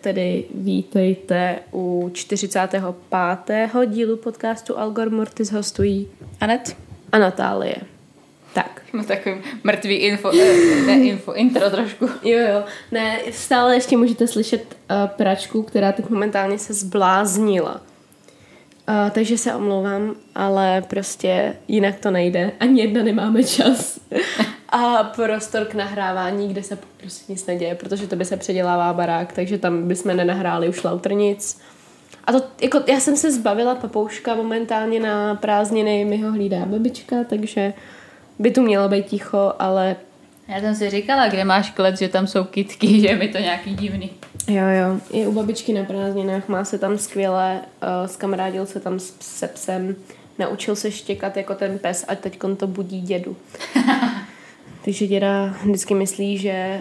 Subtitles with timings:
[0.00, 2.82] Tedy vítejte u 45.
[3.86, 6.08] dílu podcastu Algor Mortis hostují
[6.40, 6.76] Anet?
[7.12, 7.76] a Natálie.
[8.54, 8.82] Tak.
[8.92, 9.34] Mám takový
[9.64, 12.08] mrtvý info, eh, ne info, intro trošku.
[12.22, 12.64] Jo, jo.
[12.92, 17.80] Ne, stále ještě můžete slyšet uh, pračku, která teď momentálně se zbláznila.
[18.88, 22.52] Uh, takže se omlouvám, ale prostě jinak to nejde.
[22.60, 24.00] Ani jedna nemáme čas.
[24.70, 29.32] A prostor k nahrávání, kde se prostě nic neděje, protože to by se předělává barák,
[29.32, 31.60] takže tam bychom nenahráli už lautrnic.
[32.24, 37.16] A to, jako, já jsem se zbavila papouška momentálně na prázdniny, mi ho hlídá babička,
[37.28, 37.72] takže
[38.38, 39.96] by tu mělo být ticho, ale
[40.48, 43.38] Já jsem si říkala, kde máš klec, že tam jsou kitky, že je mi to
[43.38, 44.10] nějaký divný.
[44.48, 45.00] Jo, jo.
[45.12, 49.48] Je u babičky na prázdninách, má se tam skvěle, uh, skamarádil se tam s, se
[49.48, 49.96] psem,
[50.38, 53.36] naučil se štěkat jako ten pes a teď to budí dědu.
[54.84, 56.80] Takže děda vždycky myslí, že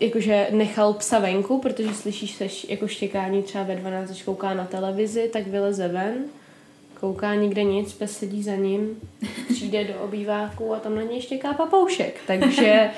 [0.00, 4.64] jakože nechal psa venku, protože slyšíš se jako štěkání třeba ve 12, když kouká na
[4.64, 6.14] televizi, tak vyleze ven,
[7.00, 8.96] kouká nikde nic, pes sedí za ním,
[9.48, 12.20] přijde do obýváku a tam na něj štěká papoušek.
[12.26, 12.90] Takže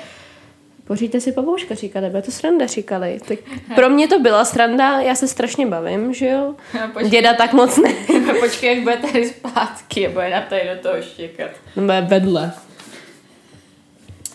[0.87, 3.19] Poříďte si papouška, říkali, bude to sranda, říkali.
[3.27, 3.39] Tak
[3.75, 6.55] pro mě to byla sranda, já se strašně bavím, že jo?
[6.73, 7.09] No, počkej.
[7.09, 7.93] Děda tak moc ne.
[8.39, 11.51] Počkej, jak bude tady zpátky bude na tady do toho štěkat.
[11.75, 12.53] No, bude vedle.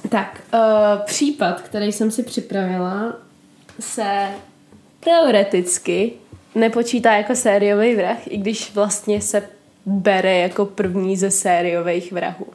[0.09, 0.61] Tak, uh,
[1.05, 3.17] případ, který jsem si připravila,
[3.81, 4.29] se
[5.01, 6.13] teoreticky
[6.55, 9.49] nepočítá jako sériový vrah, i když vlastně se
[9.87, 12.47] bere jako první ze sériových vrahů.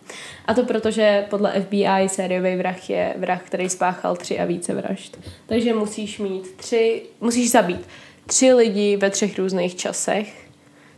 [0.45, 4.73] A to proto, že podle FBI sériový vrah je vrah, který spáchal tři a více
[4.73, 5.17] vražd.
[5.45, 7.88] Takže musíš mít tři, musíš zabít
[8.25, 10.47] tři lidi ve třech různých časech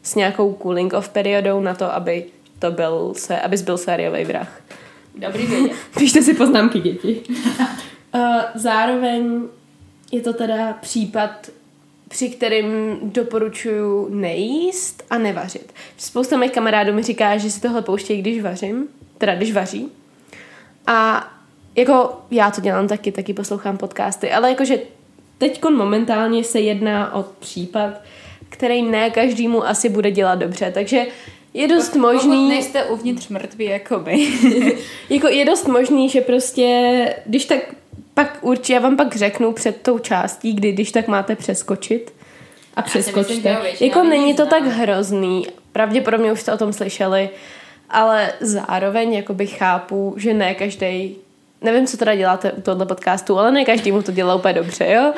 [0.04, 2.26] s nějakou cooling off periodou na to, aby
[2.60, 4.62] to byl, se, abys byl sériový vrah.
[5.18, 5.72] Dobrý vědět.
[5.98, 7.22] Píšte si poznámky, děti.
[8.16, 8.22] uh,
[8.56, 9.42] zároveň
[10.12, 11.50] je to teda případ,
[12.08, 15.74] při kterým doporučuju nejíst a nevařit.
[15.98, 18.88] Spousta mých kamarádů mi říká, že si tohle pouštějí, když vařím,
[19.18, 19.92] teda když vaří.
[20.88, 21.28] A
[21.76, 24.80] jako já to dělám taky, taky poslouchám podcasty, ale jakože
[25.38, 28.02] teď momentálně se jedná o případ,
[28.50, 31.06] který ne každému asi bude dělat dobře, takže
[31.56, 32.50] je dost Pokud možný...
[32.50, 34.28] nejste uvnitř mrtví jako my.
[35.10, 37.60] jako je dost možný, že prostě, když tak
[38.14, 42.14] pak určitě, já vám pak řeknu před tou částí, kdy když tak máte přeskočit
[42.76, 43.34] a myslím, přeskočte.
[43.34, 47.30] většina jako není to tak hrozný, pravděpodobně už jste o tom slyšeli,
[47.90, 51.16] ale zároveň jakoby chápu, že ne každý
[51.62, 54.92] nevím, co teda děláte u tohle podcastu, ale ne každý mu to dělá úplně dobře,
[54.92, 55.14] jo?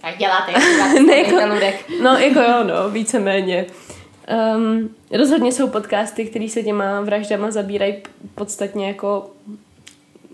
[0.00, 0.52] Tak děláte,
[1.06, 1.76] Ne, jako-.
[2.02, 3.66] No, jako jo, no, víceméně.
[4.56, 7.96] Um, rozhodně jsou podcasty, které se těma vraždama zabírají
[8.34, 9.30] podstatně jako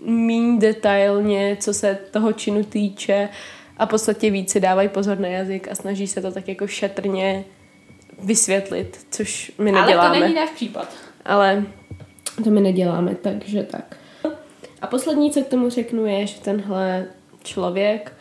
[0.05, 3.29] míň detailně, co se toho činu týče
[3.77, 6.67] a v podstatě víc si dávají pozor na jazyk a snaží se to tak jako
[6.67, 7.45] šetrně
[8.19, 10.15] vysvětlit, což my Ale neděláme.
[10.15, 10.89] to není náš případ.
[11.25, 11.63] Ale
[12.43, 13.97] to my neděláme, takže tak.
[14.81, 17.07] A poslední, co k tomu řeknu, je, že tenhle
[17.43, 18.13] člověk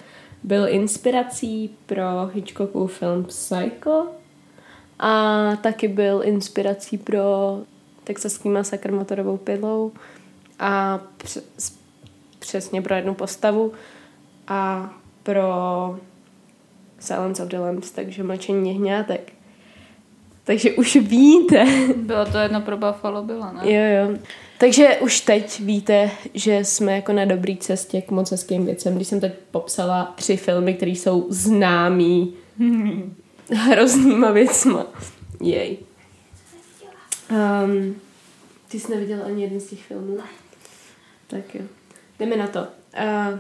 [0.43, 4.07] byl inspirací pro Hitchcockův film Psycho
[4.99, 7.59] a taky byl inspirací pro
[8.05, 9.93] texaský masakr motorovou pilou
[10.59, 11.79] a přes,
[12.39, 13.73] přesně pro jednu postavu
[14.49, 14.91] a
[15.23, 15.43] pro
[16.99, 19.33] Silence of the Lambs, takže mlčení jehňátek.
[20.45, 21.67] Takže už víte,
[21.97, 23.73] Bylo to jedno pro Buffalo, bylo, ne?
[23.73, 24.19] Jo, jo.
[24.59, 28.95] Takže už teď víte, že jsme jako na dobré cestě k moc hezkým věcem.
[28.97, 32.35] Když jsem teď popsala tři filmy, které jsou známý
[33.55, 34.87] hroznýma věcma.
[35.41, 35.79] Jej.
[37.31, 37.97] Um,
[38.69, 40.19] ty jsi neviděla ani jeden z těch filmů?
[41.27, 41.63] Tak jo.
[42.19, 42.61] Jdeme na to.
[42.61, 43.39] Uh,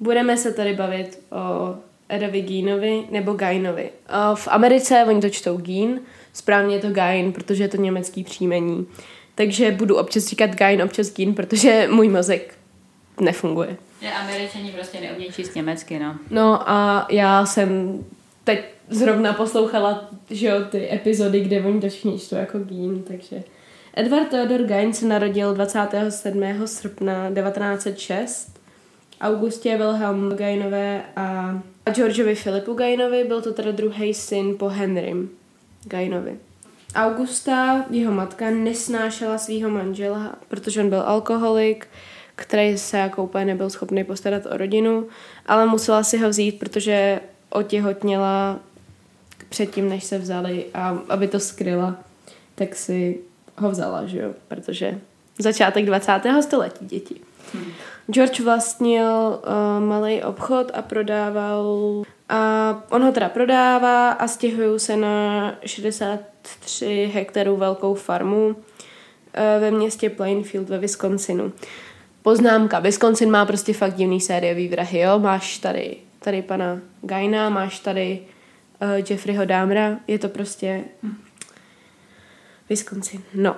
[0.00, 1.74] budeme se tady bavit o
[2.08, 3.90] Edovi Geenovi nebo Gainovi.
[4.30, 6.00] Uh, v Americe oni to čtou Geen,
[6.32, 8.86] správně je to Gain, protože je to německý příjmení.
[9.34, 12.54] Takže budu občas říkat Gain, občas Geen, protože můj mozek
[13.20, 13.76] nefunguje.
[14.00, 16.18] Že američani prostě neumějí číst německy, no.
[16.30, 18.04] No a já jsem
[18.46, 23.42] teď zrovna poslouchala, že jo, ty epizody, kde oni to všichni čtou jako Geen, takže...
[23.94, 26.42] Edward Theodor Gain se narodil 27.
[26.66, 28.60] srpna 1906
[29.20, 31.54] Augustě Wilhelm Gainové a
[31.92, 35.30] Georgeovi Filipu Gainovi, byl to teda druhý syn po Henrym
[35.84, 36.38] Gainovi.
[36.94, 41.86] Augusta, jeho matka, nesnášela svého manžela, protože on byl alkoholik,
[42.34, 45.08] který se jako úplně nebyl schopný postarat o rodinu,
[45.46, 47.20] ale musela si ho vzít, protože
[47.56, 48.58] otěhotněla
[49.48, 51.96] předtím, než se vzali a aby to skryla,
[52.54, 53.18] tak si
[53.58, 54.98] ho vzala, že jo, protože
[55.38, 56.20] začátek 20.
[56.40, 57.14] století děti.
[58.10, 64.96] George vlastnil uh, malý obchod a prodával a on ho teda prodává a stěhují se
[64.96, 68.54] na 63 hektarů velkou farmu uh,
[69.60, 71.52] ve městě Plainfield ve Wisconsinu.
[72.22, 75.18] Poznámka, Wisconsin má prostě fakt divný sériový vrahy, jo?
[75.18, 75.96] Máš tady,
[76.26, 78.20] tady pana Gaina, máš tady
[78.82, 80.84] uh, Jeffreyho Dahmera, je to prostě
[82.70, 83.56] Wisconsin, no.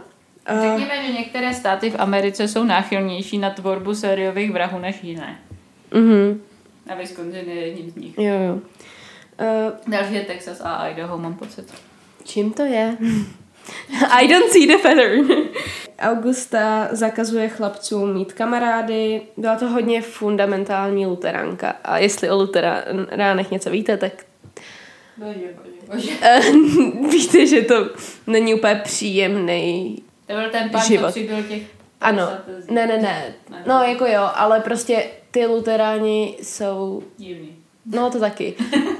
[0.50, 5.38] Uh, Řekněme, že některé státy v Americe jsou náchylnější na tvorbu sériových vrahů než jiné.
[5.94, 6.40] mhm,
[6.90, 8.18] A Wisconsin je jedním z nich.
[8.18, 8.54] jo, jo.
[8.54, 11.74] Uh, Další je Texas a Idaho, mám pocit.
[12.24, 12.96] Čím to je?
[14.10, 15.28] I don't see the pattern.
[15.98, 19.22] Augusta zakazuje chlapcům mít kamarády.
[19.36, 21.76] Byla to hodně fundamentální luteránka.
[21.84, 24.12] A jestli o luteránech něco víte, tak
[25.16, 26.10] Bože, bože, bože.
[26.22, 26.40] eh,
[27.10, 27.74] víte, že to
[28.26, 29.96] není úplně příjemný.
[30.26, 31.06] To byl ten pán, Život.
[31.06, 31.62] co přibyl těch
[32.00, 32.70] Ano, 50 let.
[32.70, 33.34] ne, ne, ne.
[33.66, 37.56] No, jako jo, ale prostě ty luteráni jsou Divný.
[37.86, 38.54] No to taky.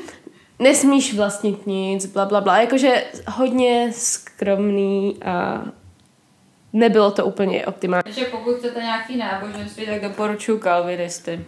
[0.58, 2.60] Nesmíš vlastnit nic, bla, bla, bla.
[2.60, 5.64] Jakože hodně skromný a
[6.72, 8.02] nebylo to úplně optimální.
[8.04, 11.40] Takže pokud chcete nějaký náboženství, tak doporučuji kalvinisty.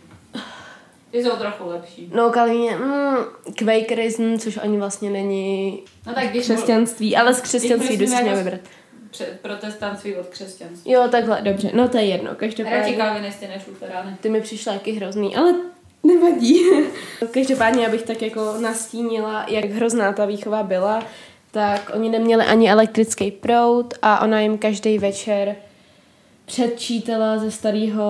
[1.10, 2.10] Ty jsou trochu lepší.
[2.14, 3.16] No Kalvíně, mm,
[3.58, 8.36] Quakerism, což ani vlastně není No tak když křesťanství, ale z křesťanství jdu si jako-
[8.36, 8.60] vybrat.
[9.42, 10.92] Protestantství od křesťanství.
[10.92, 12.92] Jo, takhle, dobře, no to je jedno, Radši každopádně.
[12.96, 14.16] kalvinisty než luterány.
[14.20, 15.54] Ty mi přišla taky hrozný, ale
[16.02, 16.60] nevadí.
[17.30, 21.02] Každopádně, abych tak jako nastínila, jak hrozná ta výchova byla,
[21.50, 25.56] tak oni neměli ani elektrický proud a ona jim každý večer
[26.46, 28.04] předčítala ze starého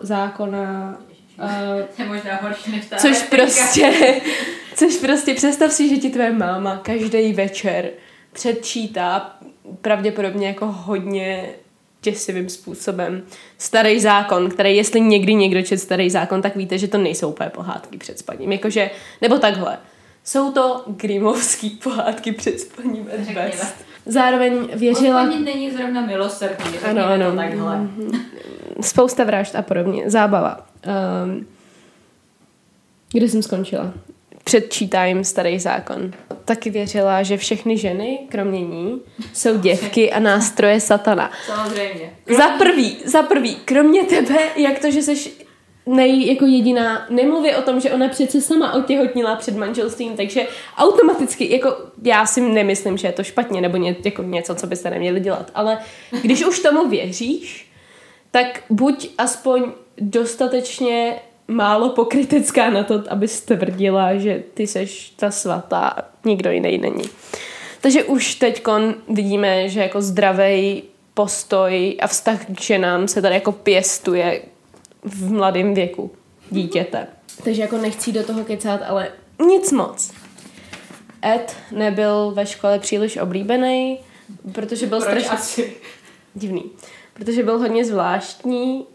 [0.00, 0.96] zákona
[1.42, 3.36] uh, To je možná horší než ta Což elektrika.
[3.36, 3.92] prostě,
[4.74, 7.90] což prostě představ si, že ti tvoje máma každý večer
[8.32, 9.36] předčítá
[9.80, 11.48] pravděpodobně jako hodně
[12.10, 13.22] děsivým způsobem
[13.58, 17.50] starý zákon, který jestli někdy někdo čet starý zákon, tak víte, že to nejsou úplně
[17.50, 18.52] pohádky před spaním.
[18.52, 19.78] Jakože, nebo takhle.
[20.24, 23.46] Jsou to grimovský pohádky před spaním at Řekněme.
[23.50, 23.74] best.
[24.06, 25.20] Zároveň věřila...
[25.20, 27.30] Hospodin není zrovna milosrdný, Ano, ano.
[27.30, 27.88] to takhle.
[28.80, 30.10] Spousta vražd a podobně.
[30.10, 30.66] Zábava.
[31.24, 31.46] Um,
[33.12, 33.92] kde jsem skončila?
[34.46, 36.12] Předčítá jim starý zákon.
[36.44, 39.00] Taky věřila, že všechny ženy, kromě ní,
[39.34, 41.30] jsou děvky a nástroje satana.
[41.46, 42.12] Samozřejmě.
[42.36, 45.30] Za prvý, za prvý, kromě tebe, jak to, že jsi
[45.86, 50.46] nej, jako jediná, nemluví o tom, že ona přece sama otěhotnila před manželstvím, takže
[50.76, 54.90] automaticky, jako já si nemyslím, že je to špatně, nebo ně, jako něco, co byste
[54.90, 55.78] neměli dělat, ale
[56.22, 57.70] když už tomu věříš,
[58.30, 61.16] tak buď aspoň dostatečně
[61.48, 67.04] málo pokrytecká na to, aby tvrdila, že ty seš ta svatá a nikdo jiný není.
[67.80, 68.62] Takže už teď
[69.08, 70.82] vidíme, že jako zdravý
[71.14, 74.42] postoj a vztah k ženám se tady jako pěstuje
[75.02, 76.10] v mladém věku
[76.50, 77.06] dítěte.
[77.44, 79.08] Takže jako nechci do toho kecat, ale
[79.46, 80.12] nic moc.
[81.24, 83.98] Ed nebyl ve škole příliš oblíbený,
[84.52, 85.64] protože byl strašně
[86.34, 86.62] divný.
[87.18, 88.86] Protože byl hodně zvláštní,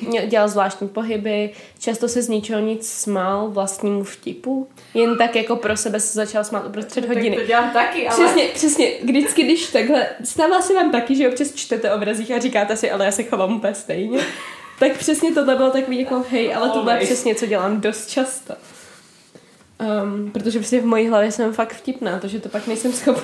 [0.08, 4.68] měl- dělal zvláštní pohyby, často se z ničeho nic smál vlastnímu vtipu.
[4.94, 7.36] Jen tak jako pro sebe se začal smát uprostřed hodiny.
[7.36, 8.24] Tak to dělám taky, ale...
[8.24, 8.92] Přesně, přesně.
[9.04, 13.04] Vždycky, když takhle, stává se vám taky, že občas čtete obrazích a říkáte si, ale
[13.04, 14.20] já se chovám úplně stejně.
[14.78, 18.54] Tak přesně tohle bylo takový jako, hej, ale tohle je přesně, co dělám dost často.
[20.04, 23.22] Um, protože prostě v mojí hlavě jsem fakt vtipná, to, že to pak nejsem schopná.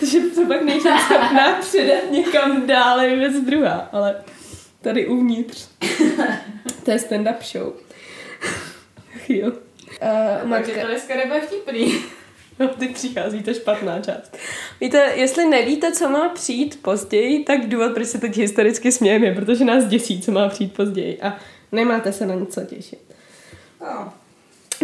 [0.00, 4.16] To, že to pak nejsem schopná předat někam dále je věc druhá, ale
[4.80, 5.68] tady uvnitř.
[6.84, 7.72] to je stand-up show.
[9.28, 9.48] jo.
[9.48, 9.56] Uh,
[10.00, 12.04] Takže Matka, to dneska nebude vtipný.
[12.58, 14.36] No, ty přichází ta špatná část.
[14.80, 19.34] Víte, jestli nevíte, co má přijít později, tak důvod, proč se teď historicky smějeme, je,
[19.34, 21.36] protože nás děsí, co má přijít později a
[21.72, 23.00] nemáte se na nic těšit.
[23.80, 24.12] No.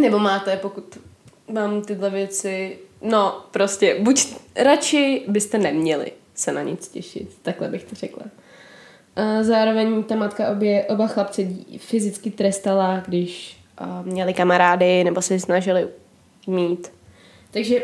[0.01, 0.99] Nebo máte, pokud
[1.49, 2.79] vám tyhle věci...
[3.11, 8.23] No, prostě, buď radši byste neměli se na nic těšit, takhle bych to řekla.
[9.17, 11.43] A zároveň ta matka obě, oba chlapce
[11.79, 15.89] fyzicky trestala, když a, měli kamarády nebo se snažili
[16.47, 16.93] mít.
[17.51, 17.83] Takže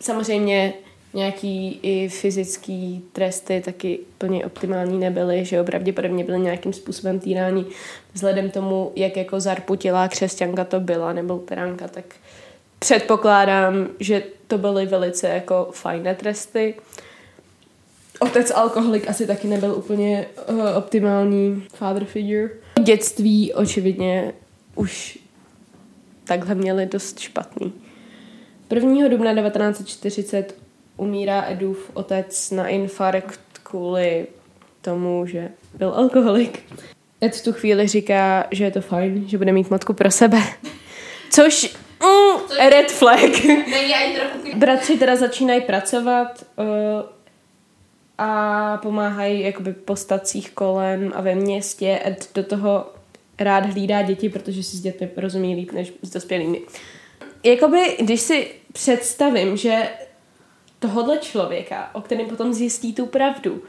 [0.00, 0.74] samozřejmě
[1.14, 7.66] nějaký i fyzický tresty taky plně optimální nebyly, že jo, pravděpodobně byly nějakým způsobem týrání
[8.12, 12.04] vzhledem tomu, jak jako zarputilá křesťanka to byla nebo luteránka, tak
[12.78, 16.74] předpokládám, že to byly velice jako fajné tresty.
[18.18, 22.50] Otec alkoholik asi taky nebyl úplně uh, optimální father figure.
[22.82, 24.32] Dětství očividně
[24.74, 25.18] už
[26.24, 27.72] takhle měli dost špatný.
[28.74, 29.08] 1.
[29.08, 30.54] dubna 1940
[30.96, 34.26] umírá Edův otec na infarkt kvůli
[34.80, 36.62] tomu, že byl alkoholik.
[37.24, 40.38] Ed v tu chvíli říká, že je to fajn, že bude mít matku pro sebe.
[41.30, 43.44] Což, mm, red flag.
[43.46, 44.58] Není ani trochu...
[44.58, 46.64] Bratři teda začínají pracovat uh,
[48.18, 52.00] a pomáhají jakoby po stacích kolem a ve městě.
[52.06, 52.86] Ed do toho
[53.38, 56.60] rád hlídá děti, protože si s dětmi rozumí líp než s dospělými.
[57.44, 59.88] Jakoby, když si představím, že
[60.78, 63.62] tohohle člověka, o kterém potom zjistí tu pravdu,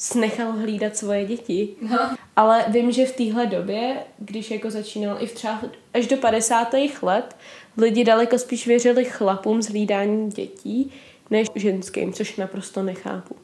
[0.00, 1.68] snechal hlídat svoje děti.
[1.90, 1.98] No.
[2.36, 5.60] Ale vím, že v téhle době, když jako začínal i v třeba
[5.94, 6.74] až do 50.
[7.02, 7.36] let,
[7.76, 10.92] lidi daleko spíš věřili chlapům z hlídání dětí,
[11.30, 13.36] než ženským, což naprosto nechápu.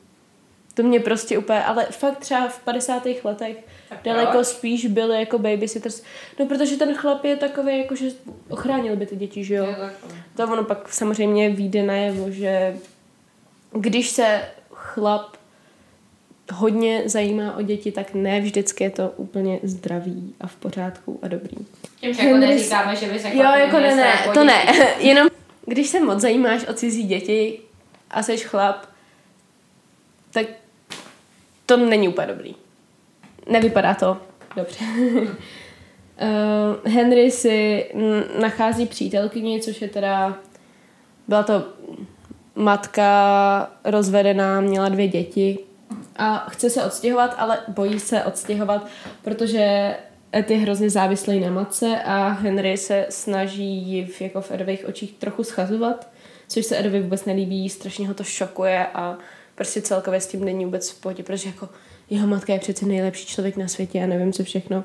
[0.75, 3.06] To mě prostě úplně, ale fakt třeba v 50.
[3.25, 3.56] letech
[3.88, 4.46] Tak daleko proč?
[4.46, 6.02] spíš byly jako babysitters.
[6.38, 8.10] No protože ten chlap je takový, jako že
[8.48, 9.66] ochránil by ty děti, že jo?
[10.36, 12.76] To ono pak samozřejmě vyjde najevo, že
[13.72, 15.36] když se chlap
[16.52, 21.28] hodně zajímá o děti, tak ne vždycky je to úplně zdravý a v pořádku a
[21.28, 21.56] dobrý.
[22.00, 24.46] Tím, že jako Henry- neříkáme, že by se Jo, jako ne, ne, to děti.
[24.46, 24.64] ne.
[24.98, 25.28] Jenom
[25.66, 27.58] když se moc zajímáš o cizí děti
[28.10, 28.86] a jsi chlap,
[30.32, 30.46] tak
[31.66, 32.54] to není úplně dobrý.
[33.48, 34.16] Nevypadá to
[34.56, 34.84] dobře.
[34.84, 35.32] uh,
[36.92, 37.84] Henry si
[38.40, 40.38] nachází přítelkyni, což je teda
[41.28, 41.64] byla to
[42.54, 45.58] matka rozvedená, měla dvě děti
[46.18, 48.87] a chce se odstěhovat, ale bojí se odstěhovat,
[49.23, 49.94] protože
[50.35, 54.88] Ed je hrozně závislý na matce a Henry se snaží ji v, jako v Edových
[54.88, 56.08] očích trochu schazovat,
[56.49, 59.18] což se Edovi vůbec nelíbí, strašně ho to šokuje a
[59.54, 61.68] prostě celkově s tím není vůbec v pohodě, protože jako
[62.11, 64.85] jeho matka je přece nejlepší člověk na světě a nevím co všechno.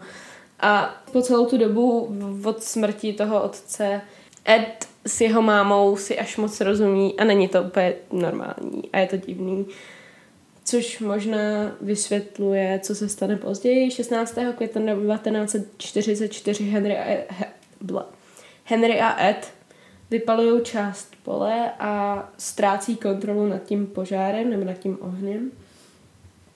[0.59, 4.01] A po celou tu dobu od smrti toho otce
[4.49, 9.07] Ed s jeho mámou si až moc rozumí a není to úplně normální a je
[9.07, 9.65] to divný.
[10.71, 13.91] Což možná vysvětluje, co se stane později.
[13.91, 14.37] 16.
[14.57, 17.25] května 1944 Henry a
[18.63, 19.53] Henry a Ed
[20.11, 25.51] vypalují část pole a ztrácí kontrolu nad tím požárem nebo nad tím ohněm.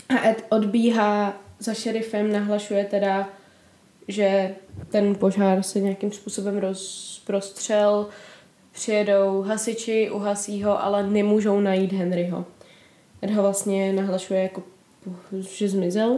[0.09, 3.29] A Ed odbíhá za šerifem, nahlašuje teda,
[4.07, 4.55] že
[4.89, 8.07] ten požár se nějakým způsobem rozprostřel,
[8.71, 12.45] přijedou hasiči, uhasí ho, ale nemůžou najít Henryho.
[13.25, 14.63] Ed ho vlastně nahlašuje jako,
[15.41, 16.17] že zmizel.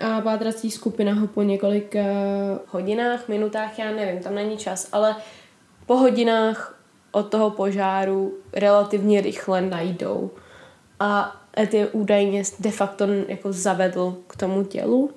[0.00, 2.00] A pátrací skupina ho po několika
[2.68, 5.16] hodinách, minutách, já nevím, tam není čas, ale
[5.86, 6.80] po hodinách
[7.12, 10.30] od toho požáru relativně rychle najdou.
[11.00, 15.10] A Ed je údajně de facto jako zavedl k tomu tělu,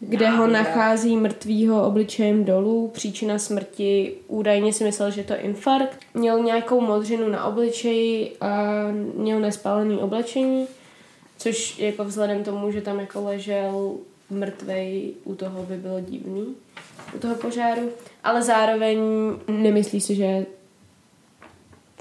[0.00, 2.88] kde ho nachází mrtvýho obličejem dolů.
[2.88, 5.98] Příčina smrti údajně si myslel, že to je infarkt.
[6.14, 8.72] Měl nějakou modřinu na obličeji a
[9.14, 10.66] měl nespálený oblečení,
[11.38, 13.94] což jako vzhledem tomu, že tam jako ležel
[14.30, 16.54] mrtvej, u toho by bylo divný,
[17.16, 17.90] u toho požáru.
[18.24, 18.98] Ale zároveň
[19.48, 20.46] nemyslí si, že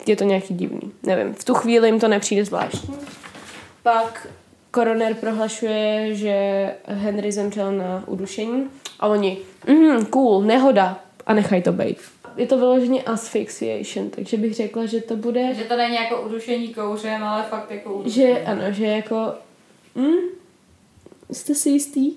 [0.08, 0.92] je to nějaký divný.
[1.04, 2.96] Nevím, v tu chvíli jim to nepřijde zvláštní.
[3.84, 4.28] Pak
[4.74, 6.36] koroner prohlašuje, že
[6.86, 9.38] Henry zemřel na udušení a oni,
[9.68, 11.98] mm, cool, nehoda a nechají to být.
[12.38, 16.74] Je to vyloženě asphyxiation, takže bych řekla, že to bude, Že to není jako udušení
[16.74, 18.28] kouřem, ale fakt jako udušení.
[18.28, 19.34] že ano, že jako,
[19.96, 20.16] mm,
[21.32, 22.12] jste si jistý?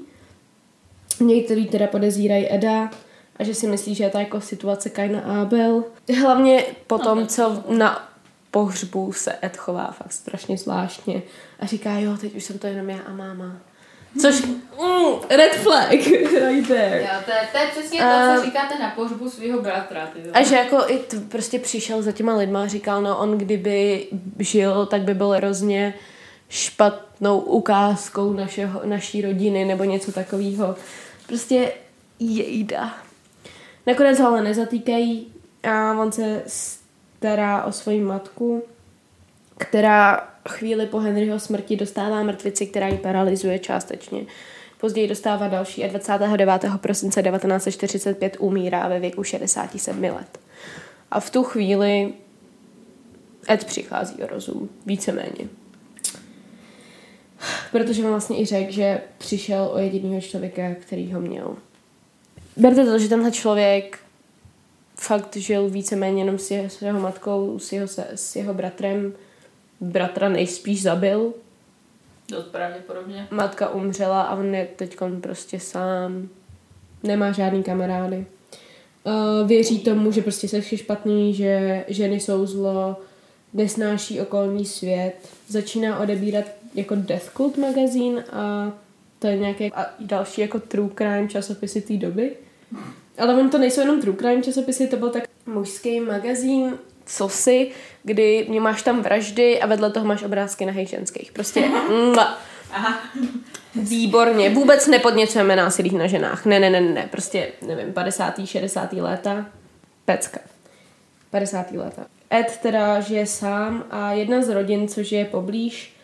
[1.21, 2.91] Někteří teda podezírají Eda
[3.37, 5.85] a že si myslí, že je to jako situace Kaina a Abel.
[6.21, 8.09] Hlavně po tom, co na
[8.57, 11.23] pohřbu se Ed chová fakt strašně zvláštně
[11.61, 13.57] a říká, jo, teď už jsem to jenom já a máma.
[14.21, 15.91] Což, mm, red flag,
[16.49, 17.03] right there.
[17.03, 20.07] Jo, to, je, to je přesně to, co říkáte na pohřbu svého bratra.
[20.07, 23.39] Ty A že jako i t- prostě přišel za těma lidma a říkal, no on
[23.39, 24.07] kdyby
[24.39, 25.95] žil, tak by byl hrozně
[26.49, 30.77] špatnou ukázkou našeho, naší rodiny nebo něco takového.
[31.27, 31.73] Prostě
[32.19, 32.95] jejda.
[33.87, 35.33] Nakonec ho ale nezatýkají
[35.63, 36.43] a on se
[37.27, 38.63] stará o svoji matku,
[39.59, 44.27] která chvíli po Henryho smrti dostává mrtvici, která ji paralyzuje částečně.
[44.81, 46.63] Později dostává další a 29.
[46.77, 50.39] prosince 1945 umírá ve věku 67 let.
[51.11, 52.13] A v tu chvíli
[53.51, 55.49] Ed přichází o rozum, víceméně.
[57.73, 61.57] Protože on vlastně i řekl, že přišel o jediného člověka, který ho měl.
[62.57, 64.06] Berte to, že tenhle člověk
[64.97, 69.13] fakt žil víceméně jenom s jeho, s jeho matkou, s jeho, s jeho bratrem.
[69.81, 71.35] Bratra nejspíš zabil,
[72.31, 73.29] Dost pravděpodobně.
[73.31, 76.29] matka umřela a on je teď prostě sám.
[77.03, 78.27] Nemá žádný kamarády.
[79.05, 82.97] Uh, věří tomu, že prostě se vše špatný, že ženy jsou zlo,
[83.53, 85.29] nesnáší okolní svět.
[85.49, 88.73] Začíná odebírat jako Death Cult magazín a
[89.19, 92.37] to je nějaké a další jako true crime časopisy té doby.
[93.19, 97.71] Ale on to nejsou jenom true crime časopisy, to byl tak mužský magazín, co si,
[98.03, 101.33] kdy mě máš tam vraždy a vedle toho máš obrázky na ženských.
[101.33, 102.39] Prostě mua.
[102.71, 102.99] Aha.
[103.75, 104.51] Výborně.
[104.51, 106.47] Vůbec nepodněcujeme násilí na ženách.
[106.47, 107.09] Ne, ne, ne, ne.
[107.11, 108.47] Prostě, nevím, 50.
[108.47, 108.93] 60.
[108.93, 109.47] léta.
[110.05, 110.41] Pecka.
[111.31, 111.73] 50.
[111.73, 112.07] léta.
[112.35, 115.97] Ed teda žije sám a jedna z rodin, co žije poblíž,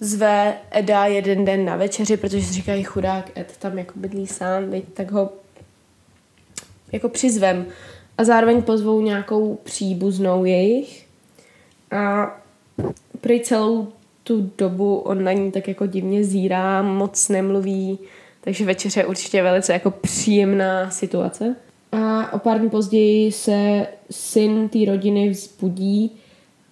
[0.00, 4.70] zve Eda jeden den na večeři, protože si říkají chudák Ed tam jako bydlí sám,
[4.70, 5.32] viď, tak ho
[6.92, 7.66] jako přizvem.
[8.18, 11.06] A zároveň pozvou nějakou příbuznou jejich.
[11.90, 12.30] A
[13.20, 13.88] prý celou
[14.24, 17.98] tu dobu on na ní tak jako divně zírá, moc nemluví,
[18.40, 21.56] takže večeře je určitě velice jako příjemná situace.
[21.92, 26.16] A o pár dní později se syn té rodiny vzbudí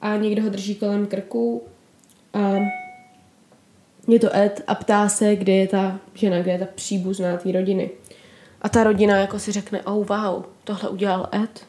[0.01, 1.63] a někdo ho drží kolem krku
[2.35, 2.55] a
[4.09, 7.53] je to Ed a ptá se, kde je ta žena, kde je ta příbuzná té
[7.53, 7.91] rodiny.
[8.65, 11.67] A ta rodina jako si řekne, oh wow, tohle udělal Ed.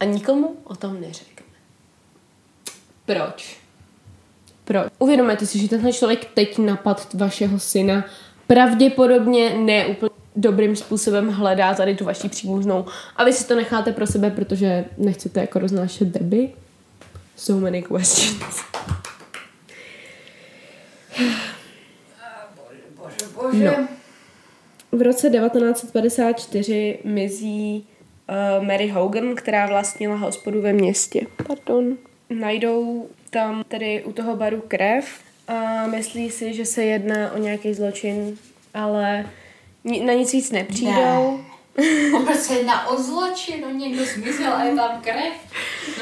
[0.00, 1.46] A nikomu o tom neřekne.
[3.06, 3.60] Proč?
[4.64, 4.92] Proč?
[4.98, 8.04] Uvědomujete si, že tenhle člověk teď napad vašeho syna
[8.46, 13.92] pravděpodobně ne úplně dobrým způsobem hledá tady tu vaši příbuznou a vy si to necháte
[13.92, 16.52] pro sebe, protože nechcete jako roznášet deby?
[17.36, 18.60] So many questions.
[22.56, 23.64] Bože, bože, bože.
[23.64, 24.01] No.
[24.92, 27.86] V roce 1954 mizí
[28.58, 31.26] uh, Mary Hogan, která vlastnila hospodu ve městě.
[31.46, 31.96] Pardon.
[32.30, 37.74] Najdou tam tedy u toho baru krev a myslí si, že se jedná o nějaký
[37.74, 38.38] zločin,
[38.74, 39.30] ale
[39.84, 41.40] ni- na nic víc nepřijdou.
[42.12, 45.32] Vůbec se jedná o zločin, no někdo zmizel a je tam krev.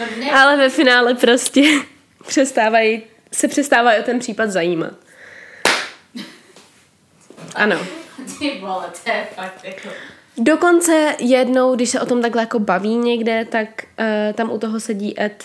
[0.01, 0.31] No ne.
[0.31, 1.63] Ale ve finále prostě
[2.27, 4.93] přestávají, se přestávají o ten případ zajímat.
[7.55, 8.00] Ano.
[8.39, 9.89] Ty vole, to je fakt jako...
[10.39, 14.81] Dokonce jednou, když se o tom takhle jako baví někde, tak uh, tam u toho
[14.81, 15.45] sedí Ed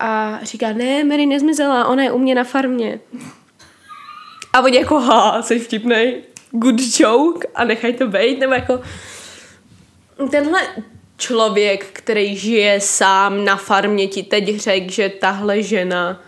[0.00, 3.00] a říká, ne, Mary nezmizela, ona je u mě na farmě.
[4.52, 8.80] A oni jako, ha, jsi vtipnej, good joke a nechaj to být, nebo jako
[10.30, 10.60] tenhle
[11.16, 16.22] člověk, který žije sám na farmě, ti teď řekl, že tahle žena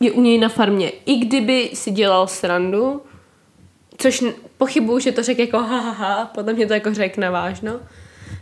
[0.00, 0.92] je u něj na farmě.
[1.06, 3.02] I kdyby si dělal srandu,
[4.00, 4.24] což
[4.58, 7.80] pochybuju, že to řekl jako ha, ha, ha, potom mě to jako řekne vážno,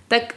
[0.09, 0.35] tak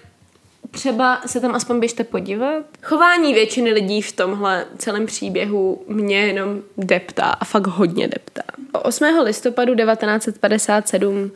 [0.71, 2.65] třeba se tam aspoň běžte podívat.
[2.83, 8.41] Chování většiny lidí v tomhle celém příběhu mě jenom deptá a fakt hodně deptá.
[8.83, 9.05] 8.
[9.23, 11.29] listopadu 1957 uh,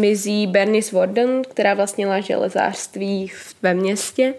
[0.00, 4.34] mizí Bernice Warden, která vlastnila železářství ve městě.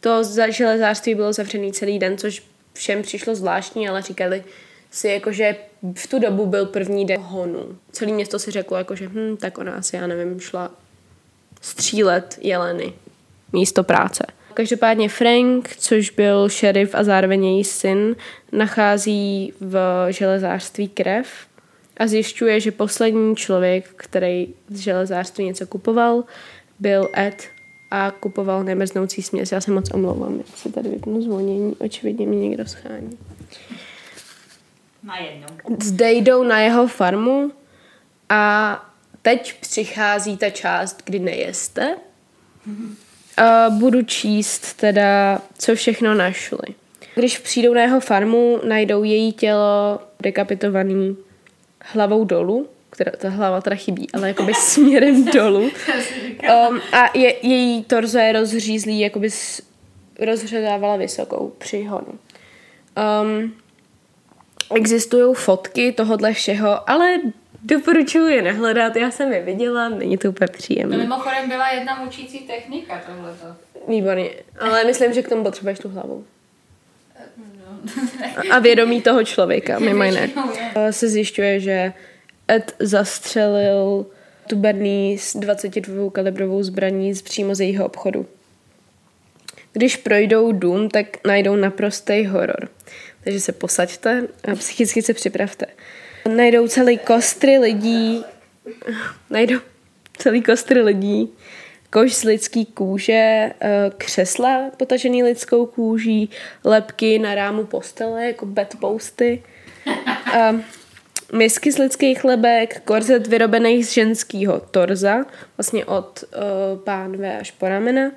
[0.00, 4.44] To za železářství bylo zavřený celý den, což všem přišlo zvláštní, ale říkali
[4.90, 5.56] si, jako, že
[5.94, 7.78] v tu dobu byl první den honu.
[7.92, 10.70] Celé město si řeklo, jako, že hm, tak ona asi, já nevím, šla
[11.60, 12.92] střílet jeleny
[13.52, 14.26] místo práce.
[14.54, 18.16] Každopádně Frank, což byl šerif a zároveň její syn,
[18.52, 21.28] nachází v železářství krev
[21.96, 26.24] a zjišťuje, že poslední člověk, který z železářství něco kupoval,
[26.78, 27.48] byl Ed
[27.90, 29.52] a kupoval nemrznoucí směs.
[29.52, 33.18] Já se moc omlouvám, jak si tady vypnu zvonění, očividně mě někdo schání.
[35.06, 35.46] Najednou.
[35.82, 37.52] Zde jdou na jeho farmu
[38.28, 38.82] a
[39.22, 41.96] teď přichází ta část, kdy nejeste.
[43.36, 46.74] A budu číst teda, co všechno našli.
[47.14, 51.16] Když přijdou na jeho farmu, najdou její tělo dekapitovaný
[51.80, 55.60] hlavou dolů, která ta hlava teda chybí, ale jakoby směrem dolů.
[55.60, 59.62] Um, a je, její torzo je rozřízlý, jakoby s,
[60.20, 62.18] rozřezávala vysokou při honu.
[63.22, 63.54] Um,
[64.74, 67.14] Existují fotky tohohle všeho, ale
[67.62, 68.96] doporučuji je nehledat.
[68.96, 70.96] Já jsem je viděla, není to úplně To příjemné.
[70.96, 73.46] mimochodem byla jedna mučící technika tohleto.
[73.88, 74.30] Výborně.
[74.60, 76.24] Ale myslím, že k tomu potřebuješ tu hlavu.
[78.50, 80.30] A vědomí toho člověka, mimo jiné.
[80.90, 81.92] Se zjišťuje, že
[82.50, 84.06] Ed zastřelil
[84.48, 88.26] tu Bernie s 22 kalibrovou zbraní z přímo z jejího obchodu.
[89.72, 92.68] Když projdou dům, tak najdou naprostý horor.
[93.26, 95.66] Takže se posaďte a psychicky se připravte.
[96.36, 98.24] Najdou celý kostry lidí,
[99.30, 99.58] najdou
[100.18, 101.32] celý kostry lidí,
[101.90, 106.30] kož z lidský kůže, eh, křesla potažený lidskou kůží,
[106.64, 109.42] lepky na rámu postele, jako bedposty,
[111.32, 115.24] misky z lidských lebek, korzet vyrobený z ženského torza,
[115.56, 118.10] vlastně od uh, pánve až po ramena,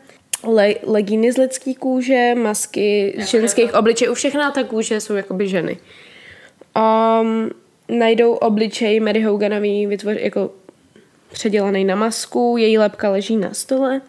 [0.43, 5.77] le- legíny z lidské kůže, masky z ženských obličejů, všechna ta kůže jsou jakoby ženy.
[7.21, 7.51] Um,
[7.99, 10.51] najdou obličej Mary Hoganový vytvoř, jako
[11.31, 14.01] předělaný na masku, její lepka leží na stole,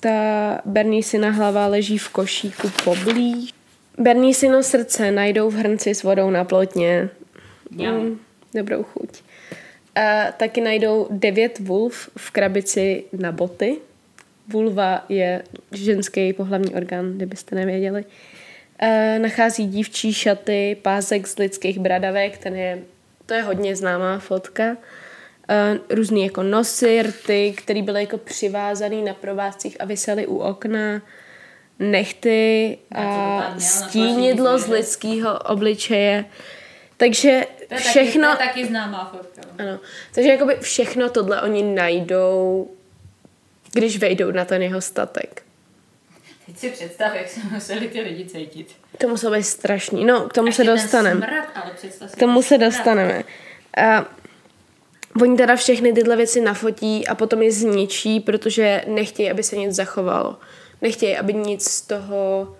[0.00, 3.50] ta Berniesina hlava leží v košíku poblíž.
[3.98, 7.08] Berniesino srdce najdou v hrnci s vodou na plotně.
[7.70, 8.18] Mm,
[8.54, 9.08] dobrou chuť.
[9.94, 13.76] A taky najdou devět vulv v krabici na boty.
[14.48, 18.04] Vulva je ženský pohlavní orgán, kdybyste nevěděli.
[18.78, 22.78] A nachází dívčí šaty, pásek z lidských bradavek, ten je,
[23.26, 24.76] to je hodně známá fotka.
[25.50, 31.02] Uh, různý jako nosy, rty, které byly jako přivázaný na provázcích a vysely u okna,
[31.78, 36.24] nechty a stínidlo z lidského obličeje.
[36.96, 38.28] Takže To je všechno...
[38.28, 39.40] Taky, to je taky známá fotka.
[39.58, 39.64] no.
[39.64, 39.80] Ano.
[40.14, 42.68] Takže jakoby všechno tohle oni najdou,
[43.74, 45.42] když vejdou na ten jeho statek.
[46.46, 48.74] Teď si představ, jak se museli ty lidi cítit.
[48.98, 50.04] To muselo být strašný.
[50.04, 51.26] No, k tomu se Ještě ten dostaneme.
[52.12, 52.60] K tomu se smrad.
[52.60, 53.24] dostaneme.
[53.76, 54.04] A
[55.22, 59.74] oni teda všechny tyhle věci nafotí a potom je zničí, protože nechtějí, aby se nic
[59.74, 60.36] zachovalo.
[60.82, 62.56] Nechtějí, aby nic z toho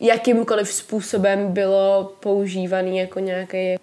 [0.00, 3.76] jakýmkoliv způsobem bylo používaný jako nějaký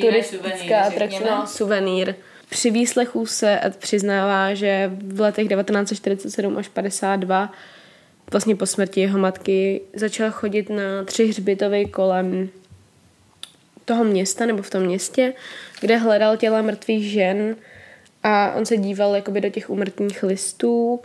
[0.00, 2.14] turistická atrakce, no, suvenýr.
[2.50, 7.52] Při výslechu se přiznává, že v letech 1947 až 52
[8.30, 12.48] vlastně po smrti jeho matky začal chodit na tři hřbitovy kolem
[13.84, 15.32] toho města nebo v tom městě,
[15.80, 17.56] kde hledal těla mrtvých žen
[18.22, 21.00] a on se díval jakoby do těch umrtních listů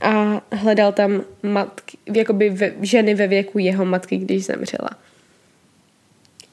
[0.00, 4.90] a hledal tam matky, jakoby ve, ženy ve věku jeho matky, když zemřela.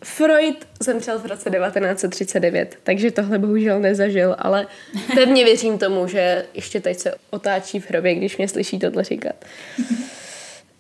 [0.04, 4.68] Freud zemřel v roce 1939, takže tohle bohužel nezažil, ale
[5.16, 9.46] pevně věřím tomu, že ještě teď se otáčí v hrobě, když mě slyší tohle říkat.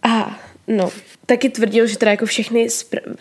[0.03, 0.91] A no,
[1.25, 2.67] taky tvrdil, že teda jako všechny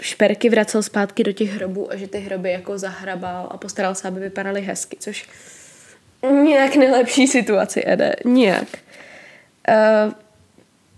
[0.00, 4.08] šperky vracel zpátky do těch hrobů a že ty hroby jako zahrabal a postaral se,
[4.08, 5.28] aby vypadaly hezky, což
[6.30, 8.68] nějak nejlepší situaci, Ede, nějak.
[9.68, 10.12] Uh,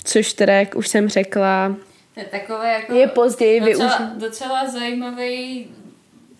[0.04, 1.76] což teda, jak už jsem řekla,
[2.14, 2.94] To je takové jako...
[2.94, 5.66] je později docela, docela zajímavý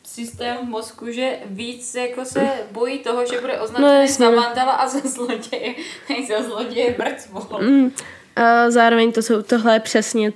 [0.05, 4.31] systém v mozku, že víc jako se bojí toho, že bude označený No, no, za
[4.31, 5.75] mandala a za zloděje,
[6.09, 7.61] než za zloděje mrtvol.
[7.63, 7.93] Mm.
[8.37, 10.33] A zároveň to jsou, tohle je přesně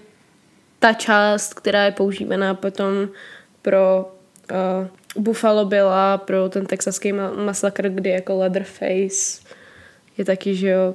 [0.79, 3.09] ta část, která je používaná potom
[3.62, 4.12] pro
[4.51, 9.42] uh, Buffalo Billa, pro ten texaský ma- masakr, kdy jako Leatherface
[10.18, 10.94] je taky, že jo,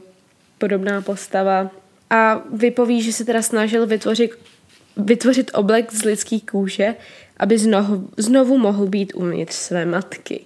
[0.58, 1.70] podobná postava.
[2.12, 4.32] A vypoví, že se teda snažil vytvořit,
[4.98, 6.96] vytvořit oblek z lidský kůže,
[7.38, 10.46] aby znovu, znovu mohl být uvnitř své matky.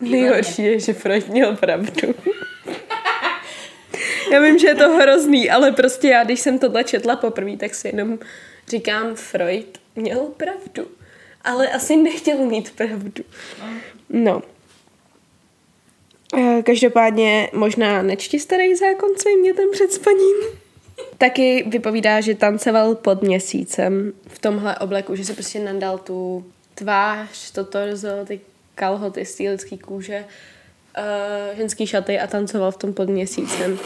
[0.00, 2.14] Nejhorší je, že Freud měl pravdu.
[4.32, 7.74] já vím, že je to hrozný, ale prostě já, když jsem tohle četla poprvé, tak
[7.74, 8.18] si jenom
[8.68, 10.90] říkám, Freud měl pravdu.
[11.44, 13.24] Ale asi nechtěl mít pravdu.
[14.10, 14.42] No.
[16.34, 20.36] Eh, Každopádně možná nečti starý zákon svým dětem před spaním.
[21.18, 27.50] Taky vypovídá, že tancoval pod měsícem v tomhle obleku, že se prostě nandal tu tvář,
[27.50, 28.40] to torzo, ty
[28.74, 30.24] kalhoty z té lidský kůže,
[30.98, 33.78] uh, ženský šaty a tancoval v tom pod měsícem.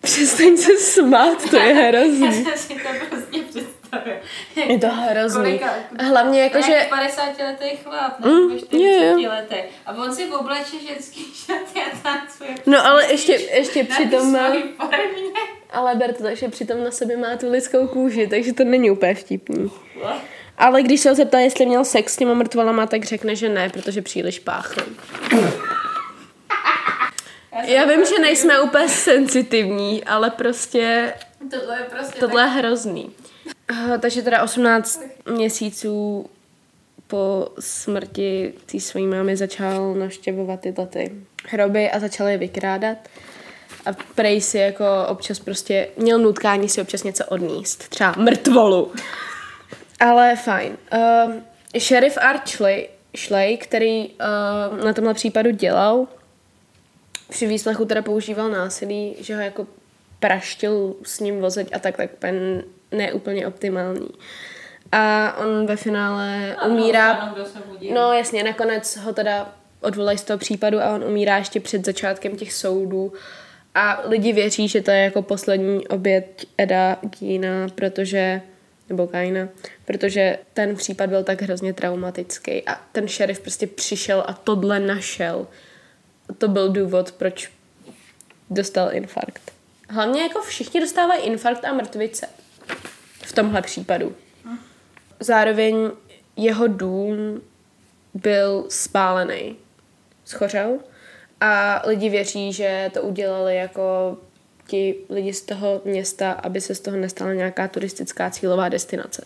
[0.00, 2.44] Přestaň se smát, to je hrozný.
[2.44, 3.83] jsem si to prostě představila.
[4.56, 5.42] Je to hrozný.
[5.42, 5.74] Kolika?
[6.00, 6.86] Hlavně jako, Jak že...
[6.90, 9.30] 50 letý chlap, Mm, nebo 40 je, jo.
[9.30, 9.56] letý.
[9.86, 12.50] A on si obleče ženský šaty a tancuje.
[12.66, 14.52] No ale ještě, ještě přitom má...
[15.70, 18.90] Ale ber to tak, že přitom na sobě má tu lidskou kůži, takže to není
[18.90, 19.70] úplně vtipný.
[20.58, 23.68] Ale když se ho zeptá, jestli měl sex s těma mrtvolama, tak řekne, že ne,
[23.70, 24.82] protože příliš páchl.
[27.62, 31.14] Já vím, že nejsme úplně senzitivní, ale prostě
[31.50, 33.10] Tohle je prostě tohle je hrozný.
[34.00, 36.26] Takže teda 18 měsíců
[37.06, 41.12] po smrti té své mámy začal navštěvovat tyhle ty
[41.48, 42.98] hroby a začal je vykrádat.
[43.86, 47.88] A prej si jako občas prostě měl nutkání si občas něco odníst.
[47.88, 48.92] Třeba mrtvolu.
[50.00, 50.76] Ale fajn.
[50.94, 51.34] Uh,
[51.78, 52.48] šerif Art
[53.16, 56.06] Schley, který uh, na tomhle případu dělal,
[57.30, 59.66] při výslechu teda používal násilí, že ho jako
[60.20, 62.62] praštil s ním vozeť a tak, tak úplně
[62.94, 64.08] neúplně optimální.
[64.92, 67.12] A on ve finále Ano, umírá...
[67.12, 67.92] ano, kdo se budí.
[67.92, 72.36] No jasně, nakonec ho teda odvolají z toho případu a on umírá ještě před začátkem
[72.36, 73.12] těch soudů.
[73.74, 78.40] A lidi věří, že to je jako poslední oběť Eda Geena, protože
[78.88, 79.48] nebo Kaina,
[79.84, 85.46] protože ten případ byl tak hrozně traumatický a ten šerif prostě přišel a tohle našel.
[86.38, 87.50] To byl důvod, proč
[88.50, 89.52] dostal infarkt.
[89.88, 92.28] Hlavně jako všichni dostávají infarkt a mrtvice.
[93.32, 94.14] Tomhle případu.
[95.20, 95.90] Zároveň
[96.36, 97.40] jeho dům
[98.14, 99.56] byl spálený,
[100.24, 100.78] schořel
[101.40, 104.18] a lidi věří, že to udělali jako
[104.66, 109.24] ti lidi z toho města, aby se z toho nestala nějaká turistická cílová destinace.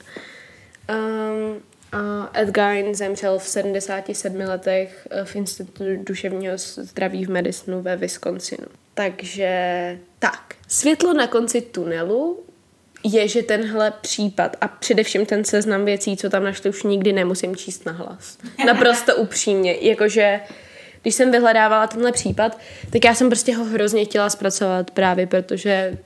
[0.90, 7.82] Um, a Ed Gein zemřel v 77 letech eh, v Institutu duševního zdraví v Madisonu
[7.82, 8.66] ve Wisconsinu.
[8.94, 12.44] Takže tak, světlo na konci tunelu
[13.04, 17.56] je, že tenhle případ a především ten seznam věcí, co tam našli, už nikdy nemusím
[17.56, 18.38] číst na hlas.
[18.66, 19.76] Naprosto upřímně.
[19.80, 20.40] Jakože,
[21.02, 22.58] když jsem vyhledávala tenhle případ,
[22.90, 25.98] tak já jsem prostě ho hrozně chtěla zpracovat právě, protože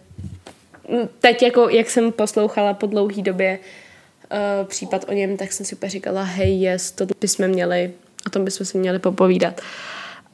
[1.21, 5.75] teď, jako, jak jsem poslouchala po dlouhé době uh, případ o něm, tak jsem si
[5.75, 7.93] úplně říkala, hej, yes, to bychom měli,
[8.27, 9.61] o tom bychom si měli popovídat.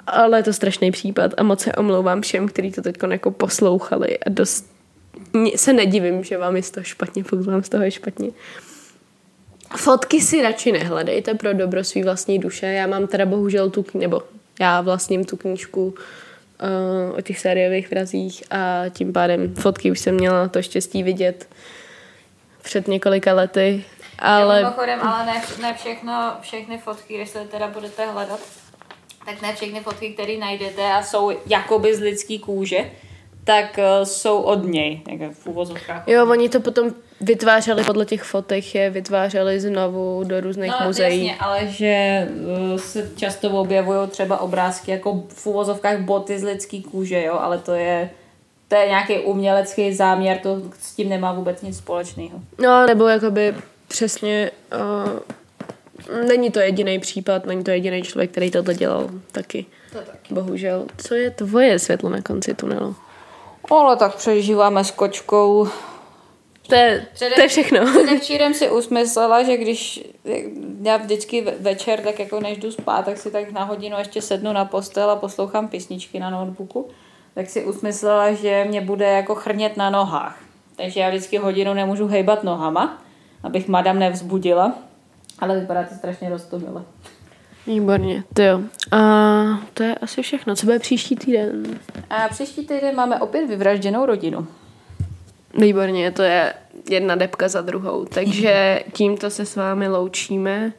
[0.07, 4.19] Ale je to strašný případ a moc se omlouvám všem, kteří to teď jako poslouchali
[4.19, 4.78] a dost
[5.57, 8.31] se nedivím, že vám je z toho špatně, pokud vám z toho je špatně.
[9.77, 12.67] Fotky si radši nehledejte pro dobro svý vlastní duše.
[12.67, 14.23] Já mám teda bohužel tu, nebo
[14.61, 20.15] já vlastním tu knížku uh, o těch sériových vrazích a tím pádem fotky už jsem
[20.15, 21.49] měla to štěstí vidět
[22.63, 23.85] před několika lety.
[24.19, 24.61] Ale...
[24.61, 28.41] Já mimochodem, ale ne, ne všechno, všechny fotky, když se teda budete hledat,
[29.25, 32.91] tak ne všechny fotky, které najdete a jsou jakoby z lidský kůže,
[33.49, 36.03] tak uh, jsou od něj, jak v uvozovkách.
[36.09, 41.27] Jo, oni to potom vytvářeli podle těch fotek, je vytvářeli znovu do různých no, muzeí.
[41.27, 42.27] Jasně, ale že
[42.73, 47.59] uh, se často objevují třeba obrázky jako v uvozovkách boty z lidský kůže, jo, ale
[47.59, 48.11] to je
[48.69, 52.41] to je nějaký umělecký záměr, to s tím nemá vůbec nic společného.
[52.59, 53.55] No, nebo jakoby
[53.89, 54.51] přesně
[56.13, 59.67] uh, není to jediný případ, není to jediný člověk, který tohle dělal taky.
[59.93, 60.35] To taky.
[60.35, 60.87] Bohužel.
[60.97, 62.97] Co je tvoje světlo na konci tunelu?
[63.71, 65.69] Ale tak přežíváme s kočkou.
[66.69, 67.87] To je, Předev, to je všechno.
[67.93, 70.05] Předevčírem si usmyslela, že když
[70.83, 74.53] já vždycky večer, tak jako než jdu spát, tak si tak na hodinu ještě sednu
[74.53, 76.89] na postel a poslouchám písničky na notebooku,
[77.35, 80.39] tak si usmyslela, že mě bude jako chrnět na nohách.
[80.77, 83.03] Takže já vždycky hodinu nemůžu hejbat nohama,
[83.43, 84.75] abych madam nevzbudila,
[85.39, 86.83] ale vypadá to strašně roztomile.
[87.69, 88.61] Výborně, to jo.
[88.91, 89.03] A
[89.75, 90.57] to je asi všechno.
[90.57, 91.81] Co bude příští týden?
[92.11, 94.47] A příští týden máme opět vyvražděnou rodinu.
[95.59, 96.55] Výborně, to je
[96.91, 98.05] jedna depka za druhou.
[98.05, 100.73] Takže tímto se s vámi loučíme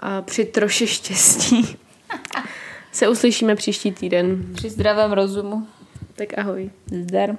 [0.00, 1.76] a při troše štěstí
[2.92, 4.44] se uslyšíme příští týden.
[4.54, 5.66] Při zdravém rozumu.
[6.16, 6.70] Tak ahoj.
[6.90, 7.36] Zdar.